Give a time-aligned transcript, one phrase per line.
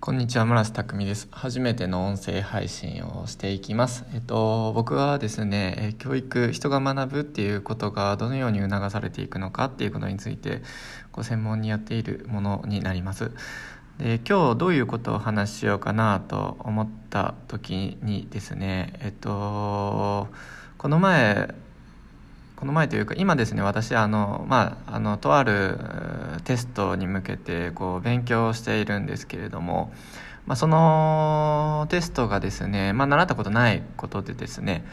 [0.00, 1.26] こんにちは村瀬匠です。
[1.32, 4.04] 初めての音声配信をしていきます。
[4.14, 10.62] えっと僕はですね教育人が学ぶっていうことがどのように促されていくのかっていうことについて
[11.10, 13.32] ご専門にやっているものになります。
[13.98, 20.28] で今日どういうことをお話ししようかなと思った時にですねえっと
[20.78, 21.52] この前
[22.54, 25.76] この前というか今ですね私あのまああのとある
[26.40, 29.92] テストに向けてこう勉強しているんですけれども、
[30.46, 34.84] まあ、そのテストがですね、まあ、習ったことないことでですね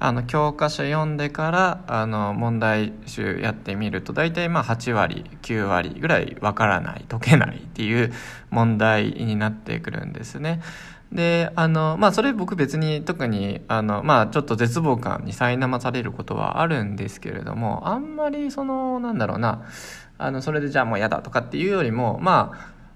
[0.00, 8.12] あの教科書読んでからあの問題集やってみると大体まあ8割9割ぐらいわからない解けないっていう
[8.50, 10.60] 問題になってくるんですね。
[11.12, 19.64] であのまあそれ僕別に特にあのまあちょっと絶望感に苛まされることはあるんですけれどもあんまりそのなんだろうな
[20.18, 22.52] あのそれでじゃあもう嫌だとかっていうよりもま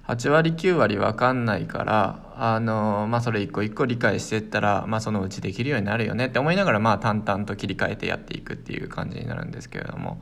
[0.06, 10.20] あ8割9割分かんないからあの、まあ、それ一個一個理解していったら、まあ、そのうちできるようになるよねって思いながら、まあ、淡々と切り替えてやっていくっていう感じになるんですけれども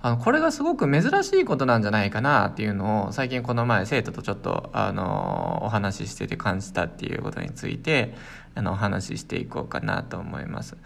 [0.00, 8.14] あのこれがすごく珍しいことなんじゃないかなっていうのを最近この前生徒とちょっとあのお話ししてて感じたっていうことについて
[8.54, 10.76] あのお話ししていこうかなと思います。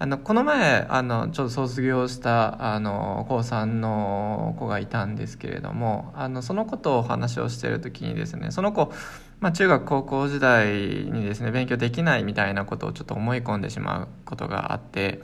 [0.00, 8.92] あのこの前あのちょっと卒業したあの高3の子がいたんですけれどもあのその子とお話をしている時にですねその子、
[9.40, 15.20] まあ、中学高校時代にですね勉強できないみたいなことをちょっと思い込んでしまうことがあって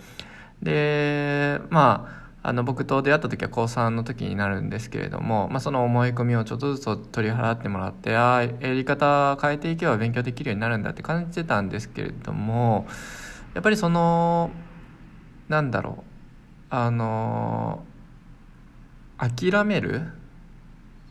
[0.62, 12.86] でまああの僕と出会った時は高3の時になるんですけれども、まあ、その思い込みをちょっとずつ取り払ってもらってああやり方変えていけば勉強できるようになるんだって感じてたんですけれども
[13.54, 14.50] やっぱりその
[15.48, 16.04] なんだろ
[16.70, 17.82] うあの
[19.16, 20.02] 諦める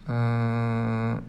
[0.08, 1.24] うん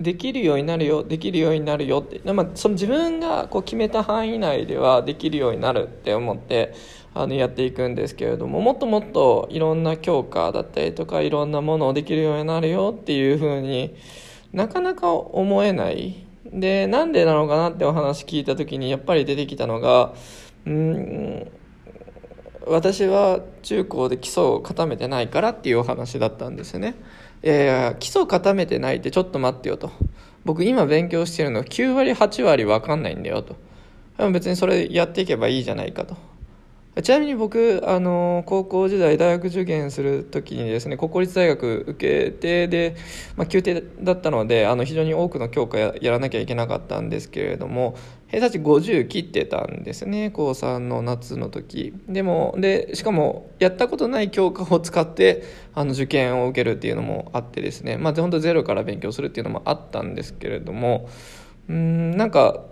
[0.00, 6.72] できるようになるよできるようになるよって、まあ、その自分がこう決めた範囲内ではできるようになるって思って
[7.14, 13.96] あのやっていくんですけれどももっともっといろんな教科だったりとかいろんなものをできるようになるよっていうふうに
[14.52, 16.24] なかなか思えない。
[16.44, 20.14] でなんでなのかなってお話聞いた時にやっぱり出てきたのが
[20.64, 21.50] うん
[22.70, 26.94] 私は中高で基礎を固めてないからっていうお話だったんですよね。
[27.42, 29.90] えー、基礎固めてないってちょっと待ってよと。
[30.44, 33.56] 僕今勉強してるの9割8割分かんないんだよと。
[34.30, 36.16] 別にそれやっていけばいいじゃないかと。
[37.02, 42.96] ちなみに僕あの高校時代大学受験する時にですね国立大学受けてで、
[43.36, 51.94] まあ、宮廷だったのであの非常に多くの教科ややらなきゃいけなかったんですけれども偏差値50切ってたんですね高3の夏の時。
[52.08, 55.44] でもでしかもやったことない教科を使って
[55.74, 57.96] あの受験を受けるっていうのもあってですね。
[57.96, 61.08] まあ本当ゼロから勉強するっていうのもあったんですけれども
[61.68, 62.64] うんなんか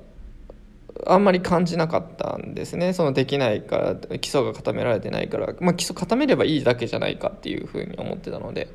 [1.06, 2.92] あんまり感じなかったんですね。
[2.92, 8.68] そのできないから基礎が固められてないから、まあ、基礎固めればいいだけじゃないかっていうふうに思ってたので。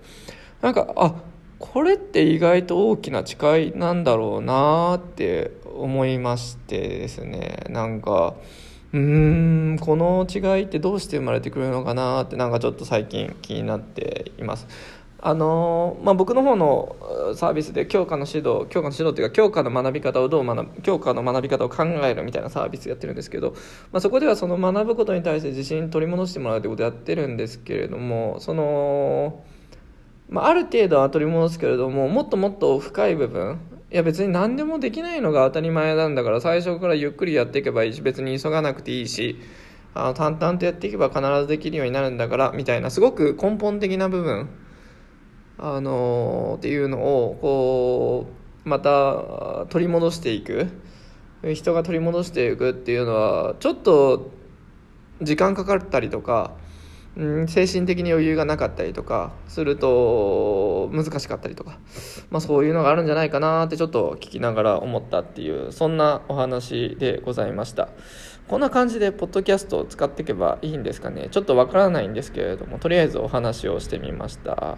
[0.62, 1.16] なんかあ
[1.60, 7.66] これって意外と大きな誓いなんだろうなって思いましてですね。
[7.70, 8.36] なんか
[8.94, 14.68] うーんこの違いってどうして生まれてくるのかなってなんかちょっと最近気になっています。
[15.24, 16.96] あのまあ、僕の方の
[17.36, 23.52] サービスで教科の指導教科の指導っていうか教科の学び方をどう学ぶ教科の学び方を考えるみたいなサービスやってるんですけど、
[23.92, 29.44] まあ、そこではその学ぶことに対して自信取り戻してもらうってことをやってるんですけれどもその、
[30.28, 33.60] まあ、ある程度は取り戻すけれどももっともっと深い部分
[33.92, 39.38] いや別に何でもできないのが当たり前なんだから最初からゆっくりやっていけばいいし別に急がなくていいし
[39.94, 44.50] あの淡々とやっていけば必ずできるようになるんだからみたいなすごく根本的な部分
[45.64, 48.26] あのっていうのをこ
[48.66, 50.68] うまた取り戻していく
[51.54, 54.32] 人が取り戻していくっていうのはちょっと
[55.22, 56.56] 時間かかったりとか、
[57.16, 61.78] うん、精神的に余裕がなかったりとかすると難しかったりとか、
[62.32, 67.90] まあ、そういうのがあるんじゃないかなってちょっと聞きながら思ったっていうそんなお話でございました。
[68.48, 71.30] こんな感じでポッドキャストを使っていけばいいんですかね。
[71.30, 74.78] ちょっとわからないんですけれどもとりあえずお話をしてみました。